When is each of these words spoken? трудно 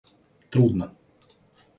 трудно 0.49 0.87